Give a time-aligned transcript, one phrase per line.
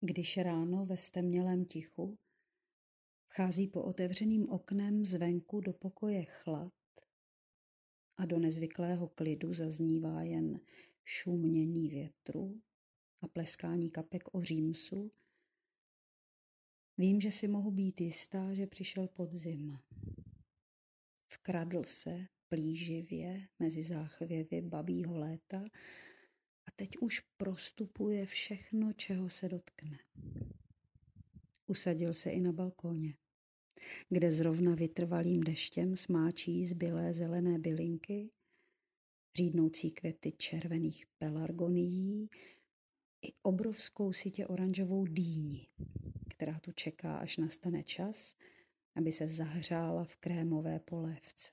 [0.00, 2.18] Když ráno ve stemnělém tichu
[3.28, 6.72] vchází po otevřeným oknem zvenku do pokoje chlad
[8.16, 10.60] a do nezvyklého klidu zaznívá jen
[11.04, 12.62] šumění větru
[13.20, 15.10] a pleskání kapek o římsu,
[16.98, 19.78] vím, že si mohu být jistá, že přišel podzim.
[21.28, 25.64] Vkradl se plíživě mezi záchvěvy babího léta
[26.78, 29.98] teď už prostupuje všechno, čeho se dotkne.
[31.66, 33.14] Usadil se i na balkóně,
[34.08, 38.30] kde zrovna vytrvalým deštěm smáčí zbylé zelené bylinky,
[39.36, 42.30] řídnoucí květy červených pelargonií
[43.22, 45.68] i obrovskou sitě oranžovou dýni,
[46.30, 48.36] která tu čeká, až nastane čas,
[48.96, 51.52] aby se zahřála v krémové polévce.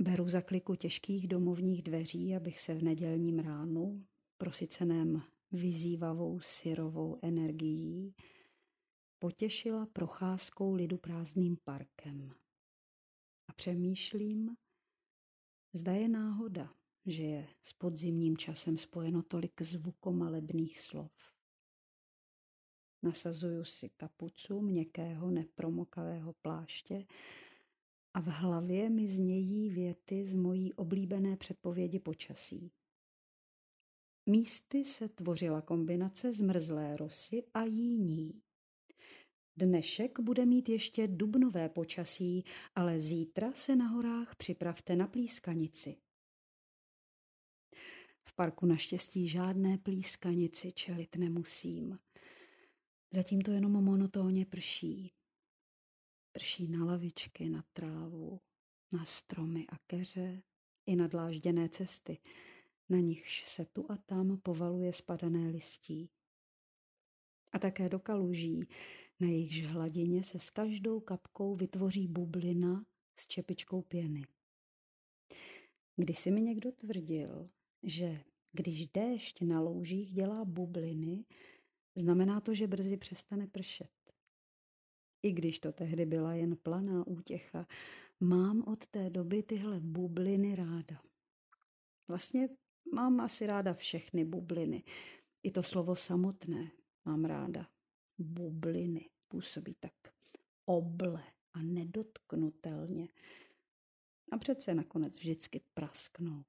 [0.00, 4.06] Beru za kliku těžkých domovních dveří, abych se v nedělním ránu,
[4.36, 8.14] prosyceném vyzývavou syrovou energií,
[9.18, 12.34] potěšila procházkou lidu prázdným parkem.
[13.48, 14.56] A přemýšlím,
[15.72, 16.74] zda je náhoda,
[17.06, 21.12] že je s podzimním časem spojeno tolik zvukomalebných slov.
[23.02, 27.06] Nasazuju si kapucu měkkého nepromokavého pláště
[28.18, 32.72] a v hlavě mi znějí věty z mojí oblíbené předpovědi počasí.
[34.26, 38.42] Místy se tvořila kombinace zmrzlé rosy a jíní.
[39.56, 45.96] Dnešek bude mít ještě dubnové počasí, ale zítra se na horách připravte na plískanici.
[48.28, 51.96] V parku naštěstí žádné plískanici čelit nemusím.
[53.14, 55.17] Zatím to jenom monotónně prší.
[56.32, 58.40] Prší na lavičky, na trávu,
[58.92, 60.42] na stromy a keře
[60.86, 62.18] i na dlážděné cesty,
[62.88, 66.10] na nichž se tu a tam povaluje spadané listí.
[67.52, 68.68] A také do kaluží,
[69.20, 72.86] na jejichž hladině se s každou kapkou vytvoří bublina
[73.16, 74.26] s čepičkou pěny.
[75.96, 77.50] Když si mi někdo tvrdil,
[77.82, 81.24] že když déšť na loužích dělá bubliny,
[81.94, 83.97] znamená to, že brzy přestane pršet.
[85.22, 87.66] I když to tehdy byla jen planá útěcha,
[88.20, 91.02] mám od té doby tyhle bubliny ráda.
[92.08, 92.48] Vlastně
[92.92, 94.84] mám asi ráda všechny bubliny.
[95.42, 96.70] I to slovo samotné
[97.04, 97.68] mám ráda.
[98.18, 99.92] Bubliny působí tak
[100.64, 101.24] oble
[101.54, 103.08] a nedotknutelně.
[104.32, 106.44] A přece nakonec vždycky prasknou.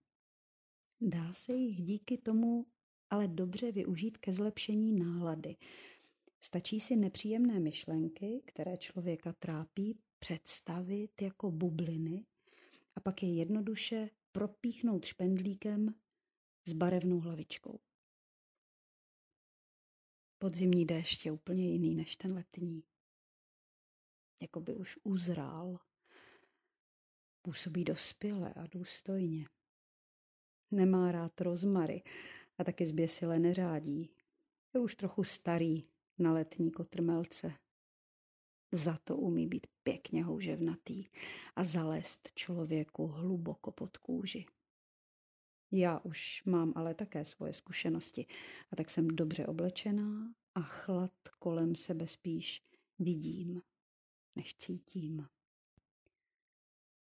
[1.02, 2.66] Dá se jich díky tomu
[3.10, 5.56] ale dobře využít ke zlepšení nálady.
[6.42, 12.26] Stačí si nepříjemné myšlenky, které člověka trápí, představit jako bubliny
[12.96, 15.96] a pak je jednoduše propíchnout špendlíkem
[16.68, 17.80] s barevnou hlavičkou.
[20.40, 22.84] Podzimní déšť je úplně jiný než ten letní.
[24.42, 25.80] Jakoby už uzrál.
[27.42, 29.46] Působí dospěle a důstojně.
[30.72, 32.04] Nemá rád rozmary
[32.58, 34.10] a taky zběsile neřádí.
[34.74, 35.88] Je už trochu starý
[36.20, 37.54] na letní kotrmelce.
[38.72, 41.06] Za to umí být pěkně houževnatý
[41.56, 44.46] a zalézt člověku hluboko pod kůži.
[45.72, 48.26] Já už mám ale také svoje zkušenosti
[48.72, 52.64] a tak jsem dobře oblečená a chlad kolem sebe spíš
[53.00, 53.62] vidím,
[54.36, 55.28] než cítím.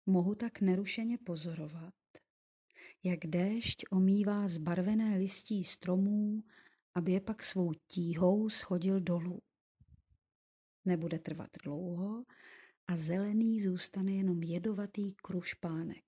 [0.05, 1.93] Mohu tak nerušeně pozorovat,
[3.03, 6.43] jak déšť omývá zbarvené listí stromů,
[6.97, 9.41] aby je pak svou tíhou schodil dolů.
[10.85, 12.25] Nebude trvat dlouho
[12.87, 16.05] a zelený zůstane jenom jedovatý krušpánek,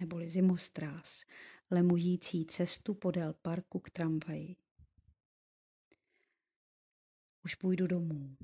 [0.00, 1.24] neboli zimostrás,
[1.70, 4.56] lemující cestu podél parku k tramvaji.
[7.44, 8.36] Už půjdu domů.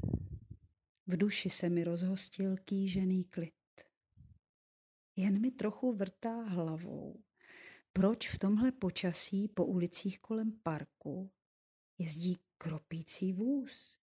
[1.06, 3.54] V duši se mi rozhostil kýžený klid.
[5.16, 7.22] Jen mi trochu vrtá hlavou,
[7.92, 11.32] proč v tomhle počasí po ulicích kolem parku
[12.02, 14.01] jezdí kropící vůz.